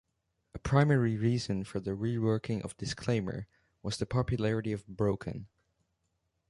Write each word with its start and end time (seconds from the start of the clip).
A 0.55 0.57
primary 0.57 1.15
reason 1.15 1.63
for 1.63 1.79
the 1.79 1.91
reworking 1.91 2.63
of 2.63 2.75
"Disclaimer" 2.75 3.45
was 3.83 3.97
the 3.97 4.07
popularity 4.07 4.71
of 4.71 4.87
"Broken. 4.87 5.45